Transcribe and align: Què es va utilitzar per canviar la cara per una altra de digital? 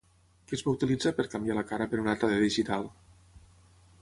Què 0.51 0.55
es 0.57 0.63
va 0.67 0.73
utilitzar 0.77 1.11
per 1.19 1.27
canviar 1.35 1.59
la 1.59 1.65
cara 1.73 1.89
per 1.93 2.01
una 2.05 2.13
altra 2.15 2.33
de 2.35 2.43
digital? 2.49 2.93